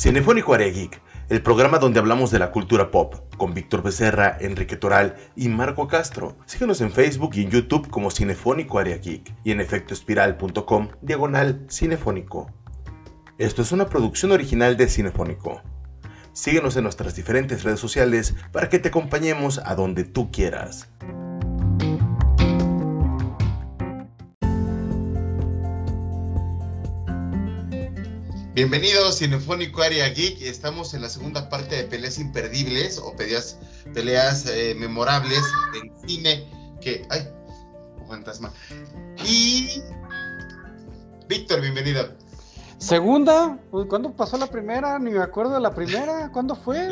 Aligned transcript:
Cinefónico 0.00 0.54
Área 0.54 0.68
Geek, 0.68 0.98
el 1.28 1.42
programa 1.42 1.78
donde 1.78 2.00
hablamos 2.00 2.30
de 2.30 2.38
la 2.38 2.52
cultura 2.52 2.90
pop, 2.90 3.16
con 3.36 3.52
Víctor 3.52 3.82
Becerra, 3.82 4.34
Enrique 4.40 4.78
Toral 4.78 5.16
y 5.36 5.50
Marco 5.50 5.88
Castro. 5.88 6.38
Síguenos 6.46 6.80
en 6.80 6.90
Facebook 6.90 7.32
y 7.34 7.42
en 7.42 7.50
YouTube 7.50 7.90
como 7.90 8.10
Cinefónico 8.10 8.78
Área 8.78 8.96
Geek 8.96 9.34
y 9.44 9.50
en 9.50 9.60
efectoespiral.com 9.60 10.88
diagonal 11.02 11.66
cinefónico. 11.68 12.50
Esto 13.36 13.60
es 13.60 13.72
una 13.72 13.90
producción 13.90 14.32
original 14.32 14.78
de 14.78 14.88
Cinefónico. 14.88 15.60
Síguenos 16.32 16.76
en 16.76 16.84
nuestras 16.84 17.14
diferentes 17.14 17.62
redes 17.62 17.80
sociales 17.80 18.34
para 18.52 18.70
que 18.70 18.78
te 18.78 18.88
acompañemos 18.88 19.60
a 19.62 19.74
donde 19.74 20.04
tú 20.04 20.30
quieras. 20.30 20.89
Bienvenidos 28.60 29.16
Cinefónico 29.16 29.80
Área 29.80 30.06
Geek. 30.10 30.42
Estamos 30.42 30.92
en 30.92 31.00
la 31.00 31.08
segunda 31.08 31.48
parte 31.48 31.76
de 31.76 31.84
peleas 31.84 32.18
imperdibles 32.18 32.98
o 32.98 33.16
peleas, 33.16 33.56
peleas 33.94 34.44
eh, 34.44 34.74
memorables 34.76 35.40
del 35.72 35.90
cine 36.06 36.44
que. 36.82 37.06
¡Ay! 37.08 37.26
Un 37.98 38.06
fantasma. 38.06 38.52
Y. 39.24 39.82
Víctor, 41.26 41.62
bienvenido. 41.62 42.12
Segunda, 42.76 43.58
pues, 43.70 43.86
¿cuándo 43.86 44.12
pasó 44.12 44.36
la 44.36 44.46
primera? 44.46 44.98
Ni 44.98 45.12
me 45.12 45.22
acuerdo 45.22 45.54
de 45.54 45.60
la 45.60 45.74
primera. 45.74 46.30
¿Cuándo 46.30 46.54
fue? 46.54 46.90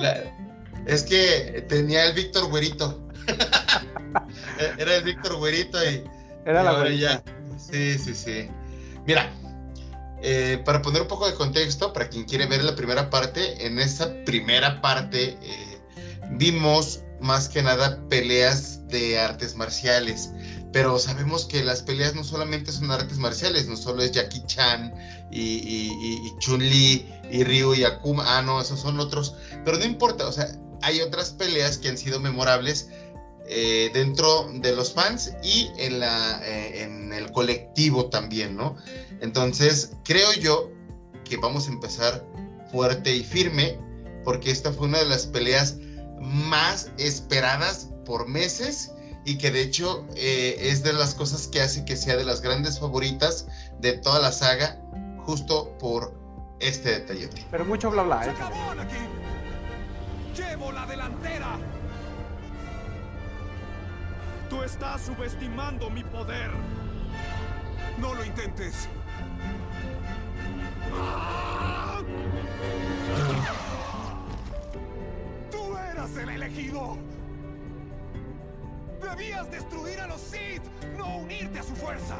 es 0.86 1.02
que 1.02 1.66
tenía 1.68 2.06
el 2.06 2.14
Víctor 2.14 2.48
Güerito. 2.48 3.06
Era 4.78 4.96
el 4.96 5.04
Víctor 5.04 5.36
Güerito 5.36 5.76
y. 5.84 6.02
Era 6.46 6.62
la 6.62 6.72
güerita. 6.72 7.22
Sí, 7.58 7.98
sí, 7.98 8.14
sí. 8.14 8.48
Mira, 9.06 9.30
eh, 10.22 10.60
para 10.64 10.82
poner 10.82 11.02
un 11.02 11.08
poco 11.08 11.26
de 11.26 11.34
contexto, 11.34 11.92
para 11.92 12.08
quien 12.08 12.24
quiere 12.24 12.46
ver 12.46 12.64
la 12.64 12.74
primera 12.74 13.10
parte, 13.10 13.66
en 13.66 13.78
esa 13.78 14.12
primera 14.24 14.80
parte 14.80 15.38
eh, 15.40 15.80
vimos 16.32 17.02
más 17.20 17.48
que 17.48 17.62
nada 17.62 18.00
peleas 18.08 18.86
de 18.88 19.18
artes 19.18 19.54
marciales. 19.56 20.30
Pero 20.72 20.98
sabemos 20.98 21.46
que 21.46 21.64
las 21.64 21.82
peleas 21.82 22.14
no 22.14 22.24
solamente 22.24 22.72
son 22.72 22.90
artes 22.90 23.18
marciales, 23.18 23.66
no 23.68 23.76
solo 23.76 24.02
es 24.02 24.12
Jackie 24.12 24.44
Chan 24.46 24.92
y, 25.30 26.30
Chun-Li 26.40 27.06
y 27.30 27.44
Ryu 27.44 27.74
y 27.74 27.84
Akuma, 27.84 28.24
ah, 28.26 28.42
no, 28.42 28.60
esos 28.60 28.80
son 28.80 29.00
otros, 29.00 29.34
pero 29.64 29.78
no 29.78 29.84
importa, 29.84 30.26
o 30.26 30.32
sea, 30.32 30.46
hay 30.82 31.00
otras 31.00 31.30
peleas 31.30 31.78
que 31.78 31.88
han 31.88 31.98
sido 31.98 32.20
memorables 32.20 32.90
eh, 33.48 33.90
dentro 33.92 34.50
de 34.52 34.74
los 34.74 34.92
fans 34.92 35.32
y 35.42 35.70
en, 35.78 36.00
la, 36.00 36.40
en 36.46 37.12
el 37.12 37.32
colectivo 37.32 38.06
también, 38.06 38.56
¿no? 38.56 38.76
Entonces, 39.20 39.92
creo 40.04 40.32
yo 40.34 40.70
que 41.24 41.36
vamos 41.36 41.68
a 41.68 41.72
empezar 41.72 42.24
fuerte 42.70 43.14
y 43.14 43.22
firme, 43.22 43.78
porque 44.24 44.50
esta 44.50 44.72
fue 44.72 44.88
una 44.88 44.98
de 44.98 45.06
las 45.06 45.26
peleas 45.26 45.76
más 46.20 46.90
esperadas 46.98 47.90
por 48.04 48.28
meses 48.28 48.92
y 49.24 49.36
que 49.38 49.50
de 49.50 49.62
hecho 49.62 50.06
eh, 50.16 50.56
es 50.58 50.82
de 50.82 50.92
las 50.92 51.14
cosas 51.14 51.46
que 51.48 51.60
hace 51.60 51.84
que 51.84 51.96
sea 51.96 52.16
de 52.16 52.24
las 52.24 52.40
grandes 52.40 52.78
favoritas 52.80 53.46
de 53.80 53.92
toda 53.92 54.20
la 54.20 54.32
saga, 54.32 54.80
justo 55.24 55.76
por 55.78 56.14
este 56.60 57.00
detalle. 57.00 57.28
Pero 57.50 57.64
mucho 57.64 57.90
bla 57.90 58.02
bla. 58.02 58.26
¿eh? 58.26 58.32
Llevo 60.34 60.72
la 60.72 60.86
delantera. 60.86 61.37
Tú 64.48 64.62
estás 64.62 65.02
subestimando 65.02 65.90
mi 65.90 66.02
poder. 66.02 66.50
No 67.98 68.14
lo 68.14 68.24
intentes. 68.24 68.88
¡Tú 75.50 75.76
eras 75.76 76.16
el 76.16 76.28
elegido! 76.30 76.96
¡Debías 79.02 79.50
destruir 79.50 80.00
a 80.00 80.06
los 80.06 80.20
Sith, 80.20 80.62
no 80.96 81.18
unirte 81.18 81.58
a 81.58 81.62
su 81.62 81.76
fuerza! 81.76 82.16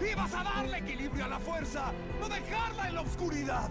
¡Ibas 0.00 0.34
a 0.34 0.42
darle 0.42 0.78
equilibrio 0.78 1.24
a 1.24 1.28
la 1.28 1.38
fuerza, 1.38 1.92
no 2.20 2.28
dejarla 2.28 2.88
en 2.88 2.94
la 2.94 3.00
oscuridad! 3.00 3.70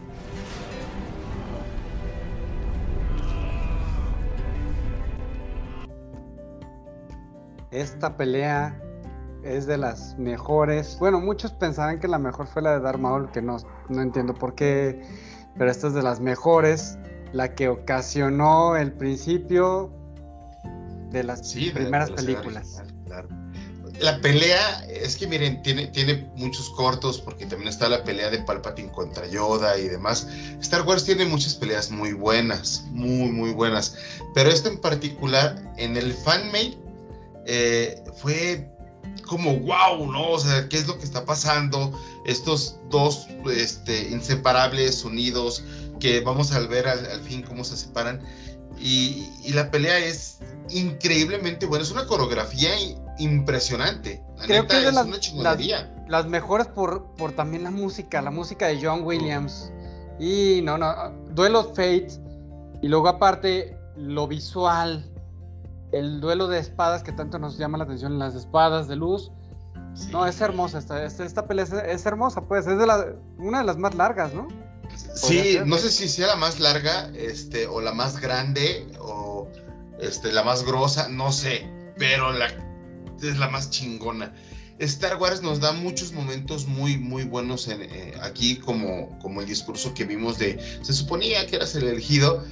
Esta 7.71 8.17
pelea 8.17 8.77
es 9.43 9.65
de 9.65 9.77
las 9.77 10.17
mejores. 10.17 10.97
Bueno, 10.99 11.19
muchos 11.19 11.51
pensaban 11.53 11.99
que 11.99 12.07
la 12.07 12.19
mejor 12.19 12.47
fue 12.47 12.61
la 12.61 12.73
de 12.73 12.81
Darth 12.81 12.99
Maul, 12.99 13.31
que 13.31 13.41
no, 13.41 13.57
no 13.89 14.01
entiendo 14.01 14.33
por 14.33 14.55
qué, 14.55 15.01
pero 15.57 15.71
esta 15.71 15.87
es 15.87 15.93
de 15.93 16.03
las 16.03 16.19
mejores, 16.19 16.97
la 17.31 17.55
que 17.55 17.69
ocasionó 17.69 18.75
el 18.75 18.91
principio 18.91 19.91
de 21.11 21.23
las 21.23 21.53
primeras 21.53 22.11
películas. 22.11 22.83
La 23.99 24.19
pelea, 24.19 24.83
es 24.87 25.15
que 25.15 25.27
miren, 25.27 25.61
tiene, 25.61 25.87
tiene 25.87 26.27
muchos 26.35 26.71
cortos, 26.71 27.21
porque 27.21 27.45
también 27.45 27.69
está 27.69 27.87
la 27.87 28.03
pelea 28.03 28.31
de 28.31 28.39
Palpatine 28.39 28.91
contra 28.91 29.27
Yoda 29.27 29.77
y 29.77 29.87
demás. 29.87 30.27
Star 30.59 30.81
Wars 30.81 31.05
tiene 31.05 31.25
muchas 31.25 31.53
peleas 31.53 31.91
muy 31.91 32.13
buenas, 32.13 32.85
muy, 32.89 33.31
muy 33.31 33.51
buenas. 33.51 33.95
Pero 34.33 34.49
esta 34.49 34.69
en 34.69 34.79
particular, 34.79 35.61
en 35.77 35.97
el 35.97 36.13
fanmade, 36.13 36.77
eh, 37.45 38.03
fue 38.17 38.69
como 39.27 39.59
wow, 39.59 40.11
¿no? 40.11 40.31
O 40.31 40.39
sea, 40.39 40.67
¿qué 40.69 40.77
es 40.77 40.87
lo 40.87 40.97
que 40.97 41.05
está 41.05 41.25
pasando? 41.25 41.91
Estos 42.25 42.77
dos 42.89 43.27
este, 43.53 44.09
inseparables 44.09 45.03
unidos 45.03 45.63
que 45.99 46.21
vamos 46.21 46.51
a 46.51 46.59
ver 46.59 46.87
al, 46.87 47.21
fin 47.21 47.41
cómo 47.43 47.63
se 47.63 47.77
separan. 47.77 48.21
Y, 48.79 49.27
la 49.53 49.69
pelea 49.69 49.99
es 49.99 50.39
increíblemente 50.69 51.65
buena, 51.65 51.83
es 51.83 51.91
una 51.91 52.05
coreografía 52.07 52.71
impresionante. 53.19 54.23
Creo 54.45 54.65
que 54.65 54.77
es, 54.77 54.93
las, 54.93 55.31
una 55.33 55.55
Las, 56.07 56.25
mejores 56.25 56.67
por, 56.67 57.13
por 57.15 57.33
también 57.33 57.63
la 57.63 57.71
música, 57.71 58.21
la 58.21 58.31
música 58.31 58.67
de 58.67 58.79
John 58.81 59.03
Williams. 59.03 59.71
Y 60.19 60.61
no, 60.63 60.77
no, 60.77 60.93
Duelo 61.29 61.63
Fate. 61.63 62.09
Y 62.81 62.87
luego 62.87 63.07
aparte, 63.07 63.77
lo 63.95 64.27
visual, 64.27 65.10
el 65.91 66.21
duelo 66.21 66.47
de 66.47 66.59
espadas 66.59 67.03
que 67.03 67.11
tanto 67.11 67.39
nos 67.39 67.57
llama 67.57 67.77
la 67.77 67.83
atención, 67.85 68.19
las 68.19 68.35
espadas 68.35 68.87
de 68.87 68.95
luz. 68.95 69.31
No, 70.11 70.25
es 70.25 70.39
hermosa, 70.39 70.79
esta, 70.79 71.03
esta, 71.03 71.47
pelea 71.47 71.65
es, 71.65 72.05
hermosa, 72.05 72.41
pues, 72.41 72.65
es 72.65 72.77
de 72.77 72.87
la, 72.87 73.13
una 73.37 73.59
de 73.59 73.65
las 73.65 73.77
más 73.77 73.93
largas, 73.95 74.33
¿no? 74.33 74.47
Sí, 75.15 75.57
no 75.65 75.77
sé 75.77 75.91
si 75.91 76.07
sea 76.07 76.27
la 76.27 76.35
más 76.37 76.59
larga, 76.59 77.09
este, 77.13 77.67
o 77.67 77.81
la 77.81 77.93
más 77.93 78.19
grande, 78.21 78.87
o 78.99 79.49
este, 79.99 80.31
la 80.31 80.43
más 80.43 80.65
grosa, 80.65 81.09
no 81.09 81.31
sé, 81.31 81.67
pero 81.97 82.31
la, 82.31 82.47
es 83.21 83.37
la 83.37 83.49
más 83.49 83.69
chingona. 83.69 84.33
Star 84.79 85.17
Wars 85.17 85.41
nos 85.43 85.59
da 85.59 85.73
muchos 85.73 86.11
momentos 86.11 86.65
muy, 86.65 86.97
muy 86.97 87.23
buenos 87.23 87.67
en, 87.67 87.83
eh, 87.83 88.13
aquí, 88.21 88.55
como, 88.55 89.17
como 89.19 89.41
el 89.41 89.47
discurso 89.47 89.93
que 89.93 90.05
vimos 90.05 90.39
de, 90.39 90.57
se 90.81 90.93
suponía 90.93 91.45
que 91.45 91.57
eras 91.57 91.75
el 91.75 91.83
elegido, 91.83 92.43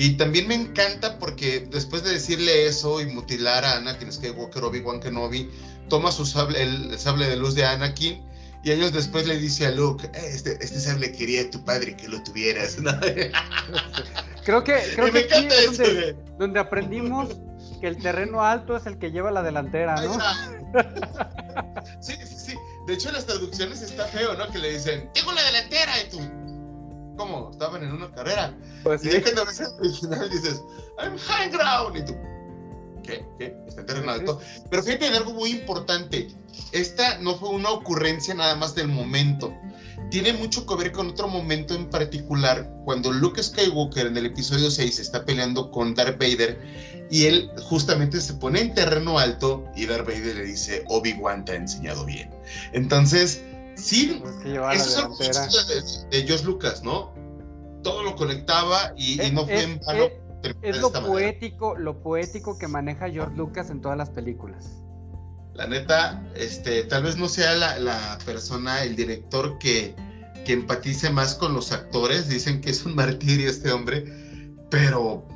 y 0.00 0.10
también 0.16 0.46
me 0.46 0.54
encanta 0.54 1.18
porque 1.18 1.66
después 1.72 2.04
de 2.04 2.12
decirle 2.12 2.68
eso 2.68 3.00
y 3.00 3.06
mutilar 3.06 3.64
a 3.64 3.78
Anakin 3.78 4.12
Skywalker, 4.12 4.62
Obi-Wan 4.62 5.00
Kenobi, 5.00 5.50
toma 5.88 6.12
su 6.12 6.24
sable, 6.24 6.62
el, 6.62 6.96
sable 6.96 7.26
de 7.26 7.34
luz 7.34 7.56
de 7.56 7.64
Anakin 7.64 8.24
y 8.62 8.70
años 8.70 8.92
después 8.92 9.26
le 9.26 9.36
dice 9.38 9.66
a 9.66 9.72
Luke, 9.72 10.06
eh, 10.14 10.30
este, 10.32 10.52
este, 10.64 10.78
sable 10.78 11.10
quería 11.10 11.50
tu 11.50 11.64
padre 11.64 11.96
que 11.96 12.06
lo 12.06 12.22
tuvieras. 12.22 12.76
Creo 14.44 14.64
que, 14.64 14.80
creo 14.94 15.12
que 15.12 15.18
aquí 15.30 15.46
es 15.50 15.76
donde, 15.76 16.16
donde, 16.38 16.58
aprendimos 16.58 17.36
que 17.82 17.88
el 17.88 17.98
terreno 17.98 18.42
alto 18.42 18.78
es 18.78 18.86
el 18.86 18.98
que 18.98 19.10
lleva 19.10 19.30
la 19.30 19.42
delantera, 19.42 20.00
¿no? 20.00 20.14
sí, 22.00 22.14
sí, 22.24 22.34
sí. 22.34 22.54
De 22.86 22.94
hecho, 22.94 23.08
en 23.08 23.16
las 23.16 23.26
traducciones 23.26 23.82
está 23.82 24.06
feo, 24.06 24.32
¿no? 24.38 24.48
Que 24.50 24.58
le 24.58 24.70
dicen, 24.70 25.10
tengo 25.12 25.32
la 25.32 25.42
delantera 25.42 25.92
y 26.00 26.08
tú 26.08 26.47
como 27.18 27.50
estaban 27.50 27.82
en 27.82 27.92
una 27.92 28.10
carrera. 28.12 28.56
Pues 28.82 29.04
y 29.04 29.10
sí. 29.10 29.20
cuando 29.20 29.44
ves 29.44 29.60
el 29.60 29.66
original 29.78 30.30
dices, 30.30 30.62
I'm 30.98 31.18
high 31.18 31.50
ground. 31.50 31.96
Y 31.98 32.04
tú, 32.06 32.16
¿qué? 33.02 33.26
¿Qué? 33.38 33.54
Está 33.66 33.82
en 33.82 33.86
terreno 33.86 34.12
alto. 34.12 34.40
Pero 34.70 34.82
fíjate 34.82 35.08
en 35.08 35.14
algo 35.14 35.34
muy 35.34 35.50
importante. 35.50 36.28
Esta 36.72 37.18
no 37.18 37.36
fue 37.36 37.50
una 37.50 37.70
ocurrencia 37.70 38.34
nada 38.34 38.54
más 38.54 38.74
del 38.74 38.88
momento. 38.88 39.54
Tiene 40.10 40.32
mucho 40.32 40.64
que 40.66 40.74
ver 40.76 40.92
con 40.92 41.08
otro 41.10 41.28
momento 41.28 41.74
en 41.74 41.90
particular, 41.90 42.70
cuando 42.86 43.12
Luke 43.12 43.42
Skywalker 43.42 44.06
en 44.06 44.16
el 44.16 44.26
episodio 44.26 44.70
6 44.70 44.98
está 44.98 45.26
peleando 45.26 45.70
con 45.70 45.94
Darth 45.94 46.18
Vader 46.18 46.58
y 47.10 47.26
él 47.26 47.50
justamente 47.62 48.18
se 48.20 48.32
pone 48.34 48.60
en 48.60 48.74
terreno 48.74 49.18
alto 49.18 49.64
y 49.76 49.84
Darth 49.84 50.06
Vader 50.06 50.36
le 50.36 50.44
dice, 50.44 50.82
Obi-Wan 50.88 51.44
te 51.44 51.52
ha 51.52 51.56
enseñado 51.56 52.06
bien. 52.06 52.30
Entonces, 52.72 53.42
Sí, 53.78 54.22
eso 54.72 55.16
es 55.20 56.06
de, 56.10 56.22
George 56.26 56.44
Lucas, 56.44 56.82
¿no? 56.82 57.14
Todo 57.82 58.02
lo 58.02 58.16
conectaba 58.16 58.92
y, 58.96 59.18
no 59.32 59.44
fue 59.44 59.62
en 59.62 59.80
vano. 59.86 60.08
Es, 60.62 60.78
lo 60.78 60.92
poético, 60.92 61.76
lo 61.76 62.00
poético 62.00 62.58
que 62.58 62.68
maneja 62.68 63.08
George 63.10 63.36
Lucas 63.36 63.70
en 63.70 63.80
todas 63.80 63.98
las 63.98 64.10
películas. 64.10 64.66
La 65.54 65.66
neta, 65.66 66.22
este, 66.36 66.84
tal 66.84 67.02
vez 67.02 67.16
no 67.16 67.28
sea 67.28 67.54
la, 67.54 68.18
persona, 68.24 68.82
el 68.82 68.94
director 68.94 69.58
que 69.58 69.94
que 70.44 70.54
empatice 70.54 71.10
más 71.10 71.34
con 71.34 71.52
los 71.52 71.72
actores. 71.72 72.28
Dicen 72.28 72.60
que 72.62 72.70
es 72.70 72.86
un 72.86 72.94
martirio 72.96 73.50
este 73.50 73.70
hombre, 73.70 74.04
pero 74.70 75.26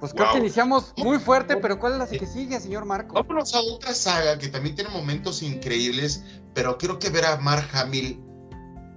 pues 0.00 0.12
creo 0.12 0.32
que 0.32 0.38
iniciamos 0.38 0.92
muy 0.96 1.20
fuerte, 1.20 1.56
pero 1.58 1.78
¿cuál 1.78 1.92
es 1.92 1.98
la 2.00 2.08
que 2.08 2.26
sigue, 2.26 2.58
señor 2.58 2.84
Marco? 2.84 3.14
Vámonos 3.14 3.54
a 3.54 3.60
otra 3.60 3.94
saga 3.94 4.36
que 4.36 4.48
también 4.48 4.74
tiene 4.74 4.90
momentos 4.90 5.44
increíbles, 5.44 6.24
pero 6.54 6.76
quiero 6.78 6.98
que 6.98 7.10
ver 7.10 7.24
a 7.24 7.36
Mark 7.38 7.68
Hamill. 7.72 8.20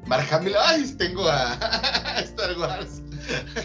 Mark 0.07 0.27
Hamill, 0.31 0.53
ay, 0.59 0.93
tengo 0.97 1.27
a, 1.27 1.53
Star 2.23 2.57
Wars. 2.57 3.01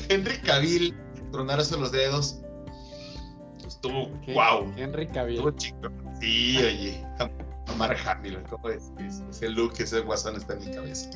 Henry 0.09 0.39
Cavill, 0.39 0.97
tronarse 1.33 1.77
los 1.77 1.93
dedos. 1.93 2.41
Estuvo, 3.67 4.09
wow. 4.35 4.73
Henry 4.77 5.07
Cavill. 5.07 5.37
Estuvo 5.37 5.51
chico. 5.53 5.89
Sí, 6.21 6.59
oye. 6.59 7.07
A 7.19 7.73
Mark 7.77 7.99
Hamill, 8.07 8.43
¿cómo 8.49 8.69
es? 8.69 8.91
Ese 9.31 9.49
look, 9.49 9.75
ese 9.79 10.01
guasón 10.01 10.37
está 10.37 10.55
en 10.55 10.61
mi 10.61 10.75
cabeza. 10.75 11.11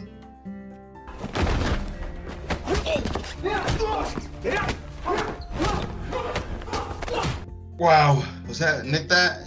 Wow, 7.76 8.22
o 8.48 8.54
sea, 8.54 8.82
neta, 8.84 9.40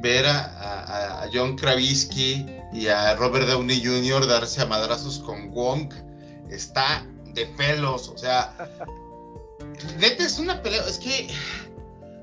ver 0.00 0.26
a, 0.26 1.28
John 1.32 1.56
Kravisky 1.56 2.46
y 2.72 2.88
a 2.88 3.14
Robert 3.16 3.46
Downey 3.48 3.82
Jr. 3.84 4.26
darse 4.26 4.60
a 4.60 4.66
madrazos 4.66 5.18
con 5.20 5.50
Wong 5.50 5.92
está 6.50 7.06
de 7.34 7.46
pelos, 7.56 8.08
o 8.08 8.18
sea, 8.18 8.54
neta 9.98 10.24
es 10.24 10.38
una 10.38 10.60
pelea, 10.62 10.82
es 10.86 10.98
que 10.98 11.28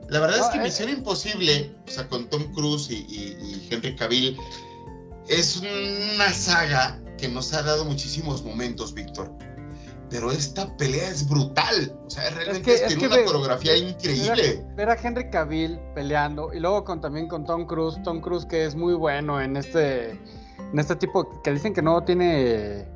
la 0.10 0.20
verdad 0.20 0.40
es 0.40 0.48
que 0.48 0.60
Misión 0.60 0.90
Imposible, 0.90 1.74
o 1.88 1.92
sea, 1.92 2.08
con 2.08 2.30
Tom 2.30 2.52
Cruise 2.54 2.90
y 2.92 3.68
Henry 3.70 3.96
Cavill, 3.96 4.38
es 5.28 5.58
una 5.58 6.34
saga 6.34 7.00
que 7.18 7.28
nos 7.28 7.54
ha 7.54 7.64
dado 7.64 7.86
muchísimos 7.86 8.44
momentos, 8.44 8.94
Víctor 8.94 9.32
pero 10.10 10.32
esta 10.32 10.76
pelea 10.78 11.10
es 11.10 11.28
brutal. 11.28 11.96
O 12.06 12.10
sea, 12.10 12.30
realmente 12.32 12.74
es 12.74 12.88
tiene 12.88 13.08
una 13.08 13.26
coreografía 13.26 13.78
increíble. 13.78 14.66
Ver 14.76 14.90
a, 14.90 14.96
Henry 14.96 15.30
Cavill 15.30 15.80
peleando 15.94 16.54
y 16.54 16.60
luego 16.60 16.84
con, 16.84 17.02
también 17.02 17.28
con 17.28 17.46
Tom 17.46 17.66
Cruise. 17.66 18.02
Tom 18.04 18.22
Cruise 18.22 18.46
que 18.46 18.66
es 18.66 18.76
muy 18.76 18.94
bueno 18.94 19.40
en 19.42 19.58
este, 19.58 20.12
en 20.12 20.80
este 20.80 20.96
tipo 20.96 21.42
que 21.42 21.54
dicen 21.54 21.74
que 21.74 21.82
no 21.82 22.04
tiene, 22.04 22.88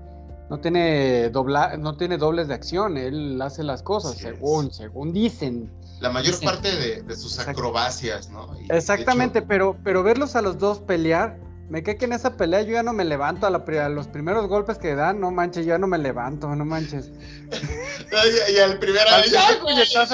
no 0.49 0.59
tiene 0.59 1.29
dobla, 1.29 1.77
no 1.77 1.95
tiene 1.95 2.17
dobles 2.17 2.47
de 2.47 2.55
acción. 2.55 2.97
Él 2.97 3.41
hace 3.41 3.63
las 3.63 3.83
cosas 3.83 4.17
según, 4.17 4.71
según 4.71 5.13
dicen. 5.13 5.71
La 5.99 6.09
mayor 6.09 6.37
parte 6.41 6.69
de, 6.75 7.15
sus 7.15 7.39
acrobacias, 7.39 8.29
¿no? 8.29 8.49
Exactamente, 8.69 9.41
pero, 9.41 9.77
pero 9.83 10.03
verlos 10.03 10.35
a 10.35 10.41
los 10.41 10.57
dos 10.57 10.79
pelear 10.79 11.39
me 11.73 11.81
cae 11.81 11.97
que 11.97 12.05
en 12.05 12.13
esa 12.13 12.37
pelea 12.37 12.61
yo 12.61 12.73
ya 12.73 12.83
no 12.83 12.93
me 12.93 13.03
levanto 13.03 13.47
a, 13.47 13.49
los 13.49 14.07
primeros 14.07 14.47
golpes 14.47 14.77
que 14.77 14.93
dan, 14.93 15.19
no 15.19 15.31
manches, 15.31 15.65
yo 15.65 15.71
ya 15.71 15.79
no 15.79 15.87
me 15.87 15.97
levanto, 15.97 16.47
no 16.55 16.65
manches. 16.65 17.09
y, 18.53 18.57
al 18.59 18.77
primer 18.77 19.01
ya, 19.07 19.25
ya, 19.25 19.63
oye, 19.63 19.83
ya, 19.89 20.05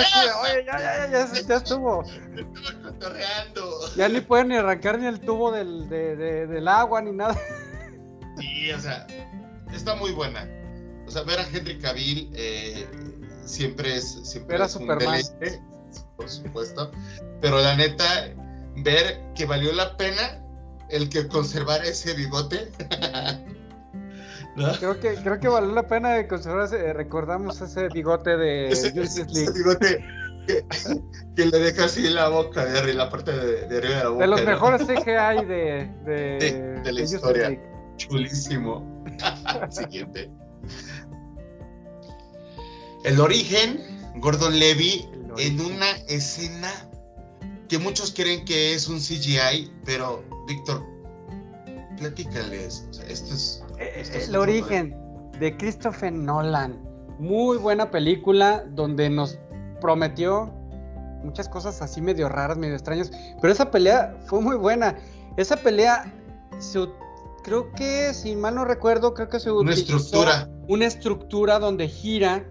ya, 0.79 1.11
ya, 1.11 1.41
ya, 1.45 1.55
estuvo. 1.57 2.05
Ya 3.97 4.07
ni 4.07 4.21
pueden 4.21 4.47
ni 4.47 4.55
arrancar 4.55 4.99
ni 4.99 5.07
el 5.07 5.19
tubo 5.19 5.51
del, 5.51 5.89
del 5.89 6.65
agua 6.65 7.01
ni 7.01 7.11
nada. 7.11 7.37
Sí, 8.37 8.71
o 8.71 8.79
sea, 8.79 9.05
está 9.73 9.95
muy 9.95 10.13
buena. 10.13 10.49
O 11.07 11.11
sea, 11.11 11.23
ver 11.23 11.39
a 11.39 11.43
Henry 11.45 11.77
Cavill 11.77 12.31
eh, 12.35 12.87
siempre 13.43 13.97
es, 13.97 14.21
siempre 14.23 14.55
Era 14.55 14.65
es 14.65 14.77
un 14.77 14.87
deleite, 14.87 15.61
por 16.15 16.29
supuesto. 16.29 16.89
Pero 17.41 17.61
la 17.61 17.75
neta, 17.75 18.29
ver 18.77 19.19
que 19.35 19.45
valió 19.45 19.73
la 19.73 19.97
pena 19.97 20.41
el 20.89 21.09
que 21.09 21.27
conservar 21.27 21.83
ese 21.85 22.13
bigote. 22.13 22.71
Creo 24.79 24.99
que 24.99 25.15
creo 25.15 25.39
que 25.39 25.47
valió 25.47 25.73
la 25.73 25.87
pena 25.87 26.27
conservar 26.27 26.65
ese, 26.65 26.91
recordamos 26.93 27.61
ese 27.61 27.87
bigote 27.89 28.35
de 28.35 28.67
ese, 28.71 28.91
bigote 28.91 30.03
que, 31.35 31.45
le 31.45 31.59
deja 31.59 31.85
así 31.85 32.09
la 32.09 32.27
boca 32.29 32.65
de 32.65 32.79
arriba, 32.79 33.05
la 33.05 33.09
parte 33.09 33.31
de, 33.31 33.77
arriba 33.77 33.95
de 33.95 34.03
la 34.03 34.09
boca. 34.09 34.21
De 34.21 34.27
los 34.27 34.43
mejores 34.43 34.81
CGI 34.81 35.45
de, 35.45 35.89
de, 36.05 36.81
de, 36.83 36.91
la 36.91 37.01
historia. 37.01 37.61
Chulísimo. 37.97 39.05
Siguiente. 39.69 40.29
El 43.05 43.19
origen, 43.19 43.79
Gordon 44.17 44.57
Levy, 44.59 45.07
en 45.37 45.61
una 45.61 45.91
escena 46.07 46.71
que 47.69 47.77
muchos 47.77 48.11
creen 48.11 48.43
que 48.45 48.73
es 48.73 48.87
un 48.89 48.99
CGI, 48.99 49.71
pero 49.85 50.23
Víctor, 50.49 50.83
platícales. 51.99 52.87
esto 53.07 53.33
es. 53.35 53.63
Eh, 53.77 54.25
el 54.27 54.35
origen 54.35 54.97
de 55.39 55.55
Christopher 55.55 56.11
Nolan. 56.11 56.81
Muy 57.19 57.57
buena 57.57 57.91
película 57.91 58.65
donde 58.71 59.11
nos 59.11 59.37
prometió 59.79 60.51
muchas 61.23 61.47
cosas 61.47 61.83
así 61.83 62.01
medio 62.01 62.29
raras, 62.29 62.57
medio 62.57 62.73
extrañas. 62.73 63.11
Pero 63.39 63.53
esa 63.53 63.69
pelea 63.69 64.17
fue 64.25 64.41
muy 64.41 64.55
buena. 64.55 64.97
Esa 65.37 65.55
pelea, 65.55 66.11
creo 67.43 67.71
que, 67.73 68.11
si 68.15 68.35
mal 68.35 68.55
no 68.55 68.65
recuerdo, 68.65 69.13
creo 69.13 69.29
que 69.29 69.39
se 69.39 69.51
una 69.51 69.73
estructura. 69.73 70.49
Una 70.67 70.87
estructura 70.87 71.59
donde 71.59 71.87
gira 71.87 72.43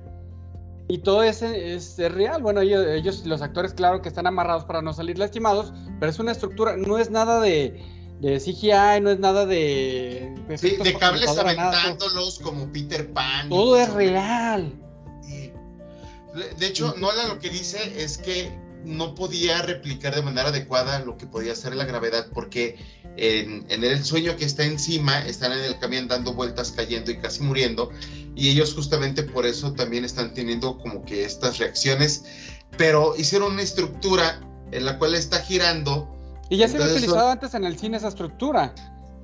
y 0.88 0.98
todo 0.98 1.22
ese 1.22 1.74
es, 1.74 1.98
real. 1.98 2.42
Bueno, 2.42 2.62
ellos, 2.62 3.26
los 3.26 3.42
actores, 3.42 3.74
claro 3.74 4.00
que 4.00 4.08
están 4.08 4.26
amarrados 4.26 4.64
para 4.64 4.80
no 4.80 4.94
salir 4.94 5.18
lastimados, 5.18 5.72
pero 6.00 6.10
es 6.10 6.18
una 6.18 6.32
estructura, 6.32 6.76
no 6.78 6.98
es 6.98 7.10
nada 7.10 7.40
de, 7.40 7.84
de 8.20 8.38
CGI, 8.38 9.02
no 9.02 9.10
es 9.10 9.18
nada 9.18 9.44
de. 9.44 10.34
Sí, 10.56 10.76
de 10.76 10.94
cables 10.94 11.28
aventándolos 11.28 12.38
como 12.38 12.72
Peter 12.72 13.12
Pan. 13.12 13.50
Todo 13.50 13.78
es 13.78 13.92
real. 13.92 14.72
De 16.58 16.66
hecho, 16.66 16.94
Nola 16.96 17.26
lo 17.26 17.38
que 17.38 17.50
dice 17.50 17.78
es 18.02 18.16
que 18.16 18.50
no 18.84 19.14
podía 19.14 19.60
replicar 19.62 20.14
de 20.14 20.22
manera 20.22 20.48
adecuada 20.48 21.00
lo 21.00 21.18
que 21.18 21.26
podía 21.26 21.52
hacer 21.52 21.74
la 21.74 21.84
gravedad, 21.84 22.28
porque 22.32 22.78
en, 23.18 23.84
el 23.84 24.04
sueño 24.04 24.36
que 24.36 24.44
está 24.44 24.64
encima 24.64 25.18
están 25.26 25.52
en 25.52 25.64
el 25.64 25.78
camión 25.78 26.08
dando 26.08 26.32
vueltas, 26.32 26.72
cayendo 26.72 27.10
y 27.10 27.18
casi 27.18 27.42
muriendo, 27.42 27.90
y 28.34 28.50
ellos 28.50 28.74
justamente 28.74 29.22
por 29.22 29.44
eso 29.44 29.72
también 29.72 30.04
están 30.04 30.32
teniendo 30.34 30.78
como 30.78 31.04
que 31.04 31.24
estas 31.24 31.58
reacciones, 31.58 32.24
pero 32.76 33.14
hicieron 33.16 33.52
una 33.52 33.62
estructura 33.62 34.40
en 34.70 34.84
la 34.84 34.98
cual 34.98 35.14
está 35.14 35.40
girando. 35.40 36.08
Y 36.48 36.58
ya 36.58 36.68
se 36.68 36.76
había 36.76 36.92
utilizado 36.92 37.30
antes 37.30 37.54
en 37.54 37.64
el 37.64 37.78
cine 37.78 37.96
esa 37.96 38.08
estructura. 38.08 38.74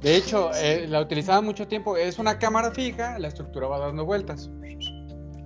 De 0.03 0.17
hecho, 0.17 0.51
eh, 0.55 0.87
la 0.89 1.01
utilizaba 1.01 1.41
mucho 1.41 1.67
tiempo. 1.67 1.97
Es 1.97 2.19
una 2.19 2.39
cámara 2.39 2.73
fija, 2.73 3.19
la 3.19 3.29
estructura 3.29 3.69
va 3.69 3.79
dando 3.79 4.05
vueltas. 4.05 4.51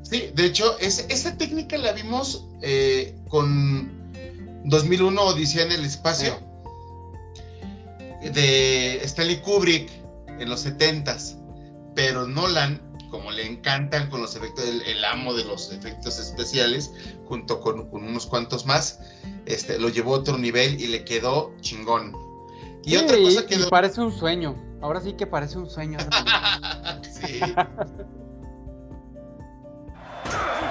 Sí, 0.03 0.31
de 0.35 0.47
hecho, 0.47 0.77
esa 0.81 1.37
técnica 1.37 1.77
la 1.77 1.93
vimos 1.93 2.47
eh, 2.63 3.15
con 3.29 3.93
2001 4.65 5.23
Odisea 5.23 5.65
en 5.65 5.73
el 5.73 5.85
espacio 5.85 6.48
de 8.21 9.01
Stanley 9.05 9.41
Kubrick 9.41 9.91
en 10.39 10.49
los 10.49 10.67
70s, 10.67 11.37
pero 11.95 12.27
Nolan, 12.27 12.81
como 13.11 13.31
le 13.31 13.47
encantan 13.47 14.09
con 14.11 14.21
los 14.21 14.37
efectos, 14.37 14.65
el, 14.65 15.05
amo 15.05 15.35
de 15.35 15.45
los 15.45 15.73
efectos 15.73 16.19
especiales, 16.19 16.93
junto 17.27 17.61
con, 17.61 17.89
unos 17.93 18.27
cuantos 18.27 18.67
más, 18.67 19.01
este, 19.47 19.79
lo 19.79 19.89
llevó 19.89 20.15
a 20.15 20.19
otro 20.19 20.39
nivel 20.39 20.81
y 20.81 20.89
le 20.89 21.05
quedó 21.05 21.55
chingón. 21.61 22.13
Y 22.85 22.97
otra 22.97 23.19
cosa 23.19 23.47
que... 23.47 23.59
parece 23.71 24.01
un 24.01 24.13
sueño, 24.13 24.57
ahora 24.81 25.01
sí 25.01 25.15
que 25.15 25.27
parece 25.27 25.59
un 25.59 25.69
sueño. 25.69 25.99
sí. 27.03 27.41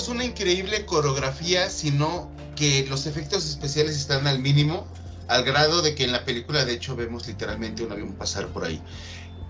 solo 0.00 0.02
es 0.02 0.08
una 0.08 0.24
increíble 0.24 0.84
coreografía, 0.84 1.70
sino 1.70 2.30
que 2.54 2.86
los 2.88 3.06
efectos 3.06 3.48
especiales 3.48 3.96
están 3.96 4.26
al 4.26 4.38
mínimo, 4.38 4.86
al 5.28 5.44
grado 5.44 5.82
de 5.82 5.94
que 5.94 6.04
en 6.04 6.12
la 6.12 6.24
película 6.24 6.64
de 6.64 6.74
hecho 6.74 6.96
vemos 6.96 7.26
literalmente 7.26 7.82
un 7.82 7.92
avión 7.92 8.12
pasar 8.14 8.48
por 8.48 8.64
ahí. 8.64 8.82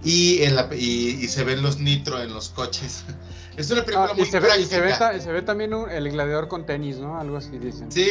Y, 0.04 0.42
en 0.42 0.54
la, 0.54 0.68
y, 0.74 1.26
se 1.28 1.42
ven 1.42 1.62
los 1.62 1.78
nitro 1.78 2.20
en 2.20 2.32
los 2.32 2.50
coches. 2.50 3.04
Es 3.56 3.70
una 3.70 3.86
película 3.86 4.10
ah, 4.10 4.14
muy 4.14 4.24
y 4.24 4.30
se, 4.30 4.38
ve, 4.38 4.48
y 4.60 4.66
se, 4.66 4.78
ve, 4.78 4.94
se 5.18 5.32
ve, 5.32 5.40
también 5.40 5.72
el 5.72 6.10
gladiador 6.10 6.46
con 6.46 6.66
tenis, 6.66 6.98
¿no? 6.98 7.18
Algo 7.18 7.38
así 7.38 7.58
dicen. 7.58 7.90
Sí, 7.90 8.06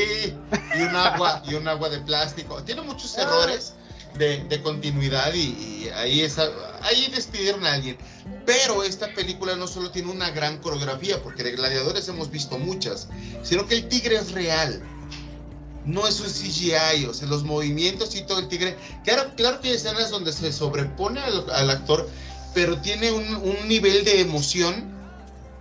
y 0.75 0.81
un 0.81 0.95
agua, 0.95 1.43
y 1.47 1.53
un 1.53 1.67
agua 1.67 1.87
de 1.89 1.99
plástico. 1.99 2.63
Tiene 2.63 2.81
muchos 2.81 3.15
ah. 3.19 3.21
errores 3.21 3.75
de, 4.17 4.62
continuidad 4.62 5.34
y, 5.34 5.89
ahí, 5.95 6.22
esa, 6.22 6.50
ahí 6.81 7.10
despidieron 7.13 7.65
a 7.65 7.74
alguien. 7.74 7.98
Pero 8.45 8.84
esta 8.84 9.13
película 9.13 9.55
no 9.55 9.67
solo 9.67 9.91
tiene 9.91 10.12
una 10.12 10.29
gran 10.31 10.60
coreografía, 10.60 11.22
porque 11.22 11.43
de 11.43 11.51
gladiadores 11.51 12.07
hemos 12.07 12.29
visto 12.29 12.57
muchas, 12.57 13.07
sino 13.43 13.67
que 13.67 13.75
el 13.75 13.88
tigre 13.88 14.15
es 14.15 14.31
real. 14.31 14.81
No 15.86 16.07
es 16.07 16.19
un 16.19 16.27
CGI, 16.27 17.05
o 17.05 17.13
sea, 17.13 17.27
los 17.27 17.43
movimientos 17.43 18.15
y 18.15 18.24
todo 18.24 18.39
el 18.39 18.48
tigre. 18.48 18.75
Claro, 19.03 19.31
claro 19.36 19.62
que 19.62 19.69
hay 19.69 19.75
escenas 19.75 20.10
donde 20.10 20.34
se 20.34 20.51
sobrepone 20.51 21.19
al, 21.19 21.69
actor, 21.69 22.10
pero 22.53 22.79
tiene 22.79 23.12
un, 23.12 23.36
un 23.36 23.67
nivel 23.67 24.03
de 24.03 24.22
emoción 24.22 24.94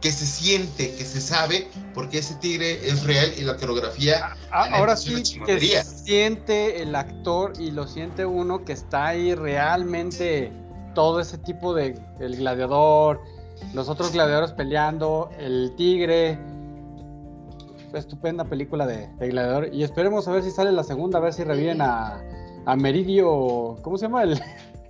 que 0.04 0.12
se 0.12 0.26
siente, 0.26 0.94
que 0.96 1.02
se 1.02 1.18
sabe, 1.18 1.66
porque 1.94 2.18
ese 2.18 2.34
tigre 2.34 2.72
es 2.86 3.04
real 3.04 3.32
y 3.38 3.40
la 3.40 3.56
coreografía. 3.56 4.18
Ah, 4.22 4.36
ah, 4.50 4.68
ahora 4.74 4.96
sí 4.96 5.14
que 5.46 5.82
siente 5.82 6.82
el 6.82 6.94
actor 6.94 7.54
y 7.58 7.70
lo 7.70 7.86
siente 7.86 8.26
uno 8.26 8.66
que 8.66 8.74
está 8.74 9.06
ahí 9.06 9.34
realmente 9.34 10.52
todo 10.94 11.20
ese 11.20 11.38
tipo 11.38 11.72
de 11.72 11.98
el 12.20 12.36
gladiador, 12.36 13.22
los 13.72 13.88
otros 13.88 14.12
gladiadores 14.12 14.52
peleando, 14.52 15.30
el 15.38 15.72
tigre. 15.74 16.38
Estupenda 17.94 18.44
película 18.44 18.86
de, 18.86 19.08
gladiador. 19.18 19.72
Y 19.72 19.84
esperemos 19.84 20.28
a 20.28 20.32
ver 20.32 20.42
si 20.42 20.50
sale 20.50 20.70
la 20.70 20.84
segunda, 20.84 21.18
a 21.18 21.22
ver 21.22 21.32
si 21.32 21.44
reviven 21.44 21.80
a, 21.80 22.22
a 22.66 22.76
Meridio. 22.76 23.78
¿Cómo 23.80 23.96
se 23.96 24.04
llama 24.04 24.24
el? 24.24 24.38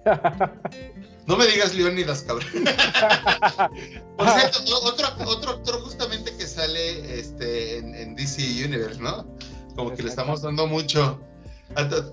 No 1.26 1.37
me 1.37 1.47
digas 1.47 1.75
Leonidas, 1.75 2.23
cabrón. 2.23 2.49
Por 4.16 4.28
cierto, 4.28 4.59
otro, 4.83 5.09
otro 5.26 5.50
actor 5.52 5.81
justamente 5.83 6.37
que 6.37 6.47
sale 6.47 7.19
este, 7.19 7.78
en, 7.78 8.14
DC 8.14 8.43
Universe, 8.64 9.00
¿no? 9.00 9.26
Como 9.75 9.95
que 9.95 10.02
le 10.02 10.11
estamos 10.11 10.43
dando 10.43 10.66
mucho. 10.66 11.19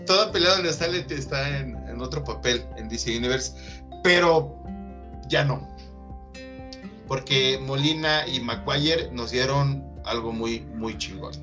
toda 0.08 0.32
pelea 0.32 0.56
donde 0.56 0.72
sale 0.72 1.06
está 1.10 1.60
en, 1.60 1.76
en, 1.90 2.02
otro 2.02 2.24
papel 2.24 2.66
en 2.78 2.88
DC 2.88 3.18
Universe, 3.18 3.54
pero 4.04 4.56
ya 5.28 5.44
no. 5.44 5.68
Porque 7.08 7.60
Molina 7.62 8.26
y 8.28 8.40
McGuire 8.40 9.12
nos 9.12 9.32
dieron 9.32 9.86
algo 10.06 10.32
muy, 10.32 10.62
muy 10.62 10.98
chingón. 10.98 11.34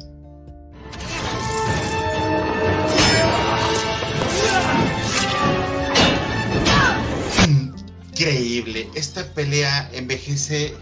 Increíble. 8.18 8.88
Esta 8.94 9.24
pelea 9.34 9.88
envejece 9.92 10.74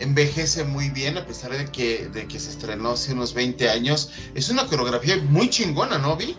envejece 0.00 0.64
muy 0.64 0.90
bien 0.90 1.16
a 1.16 1.24
pesar 1.24 1.52
de 1.52 1.66
que, 1.66 2.08
de 2.08 2.26
que 2.26 2.40
se 2.40 2.50
estrenó 2.50 2.90
hace 2.90 3.12
unos 3.12 3.34
20 3.34 3.68
años. 3.70 4.10
Es 4.34 4.50
una 4.50 4.66
coreografía 4.66 5.16
muy 5.28 5.48
chingona, 5.48 5.98
¿no, 5.98 6.16
Vic? 6.16 6.36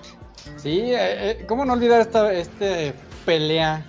Sí, 0.58 0.80
eh, 0.80 1.32
eh, 1.32 1.46
¿cómo 1.48 1.64
no 1.64 1.74
olvidar 1.74 2.02
esta 2.02 2.34
este 2.34 2.94
pelea 3.26 3.86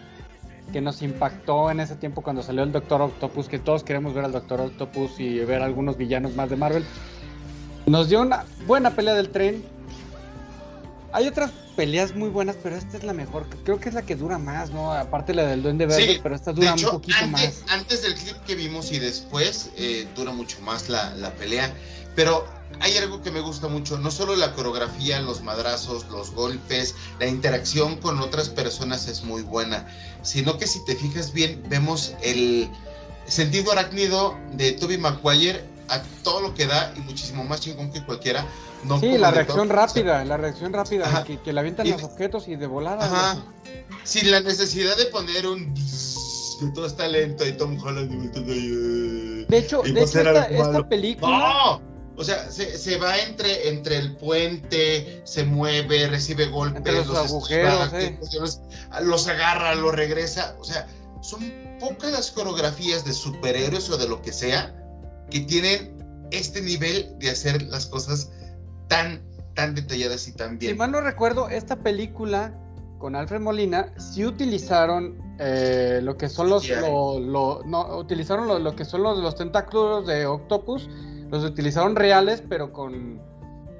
que 0.73 0.81
nos 0.81 1.03
impactó 1.03 1.71
en 1.71 1.81
ese 1.81 1.97
tiempo 1.97 2.23
cuando 2.23 2.43
salió 2.43 2.63
el 2.63 2.73
Doctor 2.73 3.03
Octopus, 3.03 3.49
que 3.49 3.59
todos 3.59 3.83
queremos 3.83 4.15
ver 4.15 4.25
al 4.25 4.33
Doctor 4.33 4.61
Octopus 4.61 5.19
y 5.19 5.41
ver 5.41 5.63
algunos 5.63 5.97
villanos 5.97 6.35
más 6.35 6.51
de 6.51 6.57
Marvel? 6.57 6.85
Nos 7.87 8.09
dio 8.09 8.21
una 8.21 8.45
buena 8.67 8.91
pelea 8.91 9.15
del 9.15 9.31
tren. 9.31 9.65
Hay 11.15 11.29
otras 11.29 11.53
peleas 11.77 12.17
muy 12.17 12.29
buenas, 12.29 12.57
pero 12.61 12.75
esta 12.75 12.97
es 12.97 13.05
la 13.05 13.13
mejor. 13.13 13.49
Creo 13.63 13.79
que 13.79 13.89
es 13.89 13.95
la 13.95 14.03
que 14.03 14.17
dura 14.17 14.37
más, 14.37 14.71
¿no? 14.71 14.93
Aparte 14.93 15.33
la 15.33 15.45
del 15.45 15.63
Duende 15.63 15.87
Verde, 15.87 16.19
pero 16.21 16.35
esta 16.35 16.53
dura 16.53 16.75
un 16.75 16.83
poquito 16.83 17.17
antes, 17.21 17.63
más. 17.63 17.73
Antes 17.73 18.03
del 18.03 18.17
clip 18.17 18.37
que 18.45 18.57
vimos 18.57 18.91
y 18.91 18.99
después 18.99 19.71
eh, 19.77 20.09
dura 20.17 20.33
mucho 20.33 20.61
más 20.63 20.89
la, 20.89 21.15
la, 21.15 21.33
pelea. 21.37 21.73
Pero 22.17 22.45
hay 22.81 22.97
algo 22.97 23.23
que 23.23 23.31
me 23.31 23.39
gusta 23.39 23.69
mucho, 23.69 23.97
no 23.97 24.11
solo 24.11 24.35
la 24.35 24.55
coreografía, 24.55 25.21
los 25.21 25.41
madrazos, 25.41 26.05
los 26.11 26.33
golpes, 26.33 26.97
la 27.21 27.29
interacción 27.29 27.97
con 27.99 28.19
otras 28.19 28.49
personas 28.49 29.07
es 29.07 29.23
muy 29.23 29.43
buena, 29.43 29.87
sino 30.23 30.59
que 30.59 30.67
si 30.67 30.85
te 30.85 30.97
fijas 30.97 31.33
bien, 31.33 31.63
vemos 31.69 32.15
el 32.23 32.69
sentido 33.29 33.71
arácnido 33.71 34.37
de 34.55 34.73
Toby 34.73 34.99
Maguire 34.99 35.74
a 35.89 36.03
todo 36.23 36.41
lo 36.41 36.55
que 36.55 36.67
da 36.67 36.93
y 36.97 37.01
muchísimo 37.01 37.45
más 37.45 37.61
chingón 37.61 37.93
que 37.93 38.05
cualquiera 38.05 38.47
sí, 39.01 39.19
la 39.19 39.31
reacción 39.31 39.69
rápida, 39.69 40.25
la 40.25 40.37
reacción 40.37 40.73
rápida, 40.73 41.25
que, 41.25 41.41
que, 41.41 41.53
le 41.53 41.61
avientan 41.61 41.91
los 41.91 42.03
objetos 42.03 42.49
y 42.49 42.57
de 42.57 42.67
volada. 42.67 43.05
Ajá. 43.05 43.43
Sin 44.05 44.31
la 44.31 44.41
necesidad 44.41 44.97
de 44.97 45.07
poner 45.07 45.47
un 45.47 45.75
que 45.75 46.67
todo 46.67 46.87
está 46.87 47.09
lento 47.09 47.47
y 47.47 47.53
Tom 47.57 47.77
Holland 47.83 48.33
De 49.49 49.59
hecho, 49.59 49.83
de 49.83 49.91
hecho 49.91 50.21
esta, 50.21 50.89
película. 50.89 51.39
¡No! 51.39 51.95
O 52.17 52.23
sea, 52.23 52.49
se, 52.49 52.79
se, 52.79 52.97
va 52.97 53.19
entre, 53.19 53.69
entre 53.71 53.99
el 53.99 54.17
puente, 54.17 55.23
se 55.25 55.45
mueve, 55.45 56.07
recibe 56.07 56.47
golpes, 56.47 57.09
los, 57.09 57.17
agujeros, 57.17 57.93
eh. 57.93 58.17
los 59.03 59.27
agarra, 59.27 59.75
los 59.75 59.93
regresa. 59.93 60.55
O 60.61 60.65
sea, 60.65 60.87
son 61.23 61.53
pocas 61.81 62.13
las 62.13 62.31
coreografías 62.31 63.05
de 63.05 63.13
superhéroes 63.13 63.91
o 63.91 63.97
de 63.97 64.07
lo 64.07 64.23
que 64.23 64.33
sea 64.33 64.73
que 65.35 65.41
tienen 65.41 65.99
este 66.31 66.63
nivel 66.63 67.13
de 67.19 67.31
hacer 67.31 67.61
las 67.65 67.87
cosas 67.87 68.31
tan, 68.87 69.21
tan 69.55 69.75
detalladas 69.75 70.29
y 70.29 70.33
tan 70.33 70.61
bien. 70.61 70.75
Si 70.75 70.79
mal 70.79 70.93
no 70.93 71.01
recuerdo, 71.01 71.49
esta 71.49 71.75
película 71.75 72.57
con 73.01 73.17
Alfred 73.17 73.41
Molina 73.41 73.93
sí 73.99 74.25
utilizaron 74.25 75.21
eh, 75.41 75.99
lo 76.05 76.17
que 76.17 76.29
son 76.29 76.51
los, 76.51 76.71
no, 76.71 77.99
utilizaron 77.99 78.63
lo, 78.63 78.77
que 78.77 78.85
son 78.85 79.03
los, 79.03 79.19
los 79.19 79.35
tentáculos 79.35 80.07
de 80.07 80.25
Octopus, 80.25 80.89
los 81.33 81.43
utilizaron 81.43 81.97
reales, 81.97 82.41
pero 82.49 82.73
con 82.73 83.21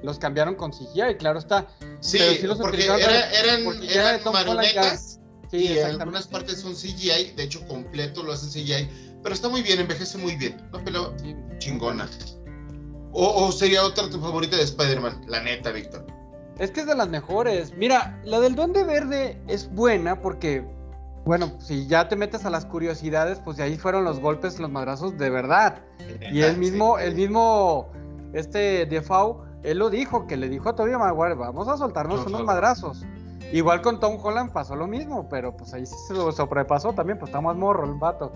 los 0.03 0.19
cambiaron 0.19 0.55
con 0.55 0.71
CGI, 0.71 1.15
claro 1.17 1.39
está. 1.39 1.69
Sí, 2.01 2.19
porque 2.59 2.85
eran, 2.85 3.63
eran 3.93 4.21
marionetas 4.33 5.21
sí, 5.49 5.57
y 5.57 5.77
en 5.77 6.01
algunas 6.01 6.27
partes 6.27 6.59
son 6.59 6.73
CGI, 6.73 7.31
de 7.37 7.43
hecho 7.43 7.65
completo 7.65 8.23
lo 8.23 8.33
hacen 8.33 8.49
CGI, 8.49 9.14
pero 9.25 9.33
está 9.33 9.49
muy 9.49 9.63
bien, 9.63 9.79
envejece 9.79 10.19
muy 10.19 10.35
bien, 10.35 10.55
una 10.71 10.83
pelea 10.83 11.01
chingona. 11.57 12.07
O, 13.11 13.51
sería 13.51 13.83
otra 13.83 14.07
tu 14.07 14.19
favorita 14.19 14.55
de 14.55 14.61
Spider-Man, 14.61 15.23
la 15.25 15.41
neta, 15.41 15.71
Víctor. 15.71 16.05
Es 16.59 16.69
que 16.69 16.81
es 16.81 16.85
de 16.85 16.93
las 16.93 17.09
mejores. 17.09 17.75
Mira, 17.75 18.21
la 18.23 18.39
del 18.39 18.53
Duende 18.53 18.83
Verde 18.83 19.41
es 19.47 19.67
buena 19.73 20.21
porque, 20.21 20.63
bueno, 21.25 21.53
si 21.59 21.87
ya 21.87 22.07
te 22.07 22.15
metes 22.15 22.45
a 22.45 22.51
las 22.51 22.67
curiosidades, 22.67 23.39
pues 23.39 23.57
de 23.57 23.63
ahí 23.63 23.77
fueron 23.79 24.03
los 24.03 24.19
golpes, 24.19 24.59
los 24.59 24.69
madrazos 24.69 25.17
de 25.17 25.31
verdad. 25.31 25.81
Y 26.31 26.41
el 26.41 26.57
mismo, 26.59 26.99
el 26.99 27.15
mismo, 27.15 27.89
este 28.33 28.85
Defoe, 28.85 29.37
él 29.63 29.79
lo 29.79 29.89
dijo, 29.89 30.27
que 30.27 30.37
le 30.37 30.49
dijo 30.49 30.69
a 30.69 30.75
Tobey 30.75 30.95
Maguire, 30.95 31.33
vamos 31.33 31.67
a 31.67 31.77
soltarnos 31.77 32.27
unos 32.27 32.43
madrazos. 32.43 33.03
Igual 33.51 33.81
con 33.81 33.99
Tom 33.99 34.19
Holland 34.21 34.51
pasó 34.51 34.75
lo 34.75 34.85
mismo, 34.85 35.27
pero 35.29 35.57
pues 35.57 35.73
ahí 35.73 35.87
sí 35.87 35.95
se 36.07 36.13
lo 36.13 36.31
sobrepasó 36.31 36.93
también, 36.93 37.17
pues 37.17 37.29
está 37.29 37.41
más 37.41 37.55
morro 37.55 37.85
el 37.85 37.97
vato. 37.97 38.31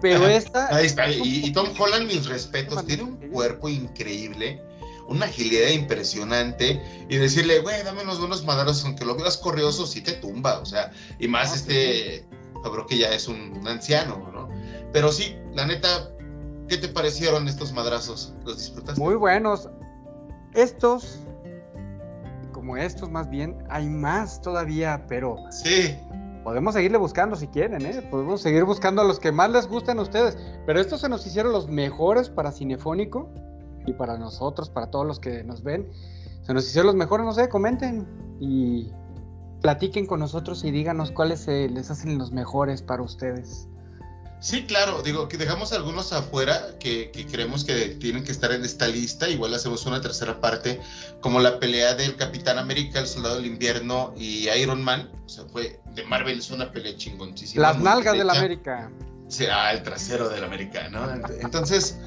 Pero 0.00 0.26
esta. 0.26 0.74
Ahí 0.74 0.86
está. 0.86 1.10
Y, 1.10 1.52
Tom 1.52 1.68
Holland, 1.78 2.06
mis 2.06 2.26
respetos, 2.26 2.84
tiene 2.86 3.02
un 3.04 3.16
cuerpo 3.30 3.68
increíble, 3.68 4.62
una 5.08 5.26
agilidad 5.26 5.68
impresionante. 5.68 6.82
Y 7.08 7.16
decirle, 7.16 7.60
güey, 7.60 7.82
dame 7.82 8.02
unos 8.02 8.18
buenos 8.18 8.44
madrazos, 8.44 8.84
aunque 8.84 9.04
lo 9.04 9.14
veas 9.16 9.36
corrioso, 9.36 9.86
sí 9.86 10.00
te 10.00 10.12
tumba. 10.14 10.58
O 10.58 10.66
sea, 10.66 10.92
y 11.18 11.28
más 11.28 11.54
este. 11.54 12.26
Creo 12.62 12.86
que 12.86 12.98
ya 12.98 13.10
es 13.12 13.26
un, 13.26 13.66
anciano, 13.66 14.30
¿no? 14.32 14.48
Pero 14.92 15.10
sí, 15.12 15.36
la 15.54 15.66
neta, 15.66 16.10
¿qué 16.68 16.76
te 16.76 16.88
parecieron 16.88 17.48
estos 17.48 17.72
madrazos? 17.72 18.34
¿Los 18.44 18.58
disfrutaste? 18.58 19.00
Muy 19.00 19.14
buenos. 19.14 19.68
Estos, 20.54 21.20
como 22.52 22.76
estos 22.76 23.08
más 23.08 23.30
bien, 23.30 23.56
hay 23.70 23.88
más 23.88 24.42
todavía, 24.42 25.04
pero. 25.08 25.36
Sí 25.50 25.96
podemos 26.44 26.74
seguirle 26.74 26.98
buscando 26.98 27.36
si 27.36 27.46
quieren, 27.48 27.84
¿eh? 27.86 28.02
Podemos 28.10 28.42
seguir 28.42 28.64
buscando 28.64 29.02
a 29.02 29.04
los 29.04 29.18
que 29.18 29.32
más 29.32 29.50
les 29.50 29.66
gusten 29.66 29.98
a 29.98 30.02
ustedes. 30.02 30.36
Pero 30.66 30.80
estos 30.80 31.00
se 31.00 31.08
nos 31.08 31.26
hicieron 31.26 31.52
los 31.52 31.68
mejores 31.68 32.28
para 32.28 32.52
Cinefónico 32.52 33.28
y 33.86 33.92
para 33.92 34.18
nosotros, 34.18 34.70
para 34.70 34.90
todos 34.90 35.06
los 35.06 35.20
que 35.20 35.44
nos 35.44 35.62
ven. 35.62 35.90
Se 36.42 36.54
nos 36.54 36.66
hicieron 36.66 36.86
los 36.86 36.96
mejores, 36.96 37.24
no 37.24 37.32
sé, 37.32 37.48
comenten 37.48 38.06
y 38.40 38.90
platiquen 39.62 40.06
con 40.06 40.20
nosotros 40.20 40.64
y 40.64 40.70
díganos 40.70 41.12
cuáles 41.12 41.40
se 41.40 41.68
les 41.68 41.90
hacen 41.90 42.18
los 42.18 42.32
mejores 42.32 42.82
para 42.82 43.02
ustedes. 43.02 43.69
Sí, 44.40 44.64
claro, 44.64 45.02
digo 45.02 45.28
que 45.28 45.36
dejamos 45.36 45.74
algunos 45.74 46.14
afuera 46.14 46.78
que, 46.80 47.10
creemos 47.30 47.62
que 47.62 47.90
tienen 48.00 48.24
que 48.24 48.32
estar 48.32 48.50
en 48.52 48.64
esta 48.64 48.88
lista. 48.88 49.28
Igual 49.28 49.52
hacemos 49.52 49.84
una 49.84 50.00
tercera 50.00 50.40
parte, 50.40 50.80
como 51.20 51.40
la 51.40 51.60
pelea 51.60 51.94
del 51.94 52.16
Capitán 52.16 52.56
América, 52.58 53.00
el 53.00 53.06
Soldado 53.06 53.36
del 53.36 53.44
Invierno 53.44 54.14
y 54.16 54.48
Iron 54.48 54.82
Man. 54.82 55.10
O 55.26 55.28
sea, 55.28 55.44
fue 55.44 55.78
de 55.94 56.04
Marvel, 56.04 56.38
es 56.38 56.50
una 56.50 56.72
pelea 56.72 56.96
chingoncísima. 56.96 57.60
Las 57.60 57.78
nalgas 57.80 58.16
del 58.16 58.30
América. 58.30 58.90
Será 59.28 59.72
el 59.72 59.82
trasero 59.82 60.30
del 60.30 60.42
América, 60.42 60.88
¿no? 60.88 61.06
Entonces, 61.40 61.98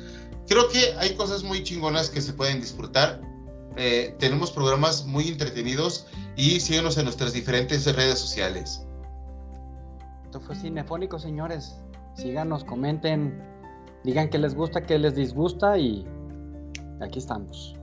creo 0.48 0.68
que 0.70 0.92
hay 0.98 1.16
cosas 1.16 1.44
muy 1.44 1.64
chingonas 1.64 2.10
que 2.10 2.20
se 2.20 2.34
pueden 2.34 2.60
disfrutar. 2.60 3.22
Eh, 3.78 4.16
tenemos 4.18 4.50
programas 4.50 5.06
muy 5.06 5.28
entretenidos 5.28 6.08
y 6.36 6.60
síguenos 6.60 6.98
en 6.98 7.06
nuestras 7.06 7.32
diferentes 7.32 7.86
redes 7.96 8.18
sociales. 8.18 8.82
Esto 10.26 10.42
fue 10.42 10.56
Cinefónico, 10.56 11.20
señores 11.20 11.83
síganos, 12.16 12.64
comenten, 12.64 13.42
digan 14.04 14.30
qué 14.30 14.38
les 14.38 14.56
gusta, 14.56 14.82
qué 14.82 14.98
les 14.98 15.16
disgusta 15.16 15.78
y 15.78 16.06
aquí 17.02 17.20
estamos. 17.20 17.76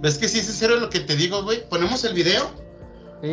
¿Ves 0.00 0.18
que 0.18 0.28
sí, 0.28 0.38
es 0.38 0.46
serio 0.46 0.76
lo 0.76 0.90
que 0.90 1.00
te 1.00 1.16
digo, 1.16 1.42
güey? 1.42 1.68
Ponemos 1.68 2.04
el 2.04 2.14
video, 2.14 2.50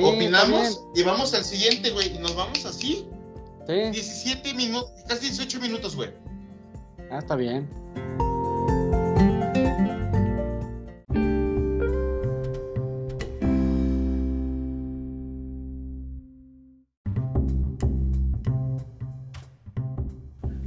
opinamos 0.03 0.83
y 0.95 1.03
vamos 1.03 1.33
al 1.33 1.43
siguiente, 1.43 1.91
güey, 1.91 2.15
y 2.15 2.19
nos 2.19 2.35
vamos 2.35 2.65
así. 2.65 3.07
Sí. 3.67 3.73
17 3.73 4.53
minutos, 4.53 4.91
casi 5.07 5.27
18 5.27 5.59
minutos, 5.59 5.95
güey. 5.95 6.09
Ah, 7.11 7.19
está 7.19 7.35
bien. 7.35 7.69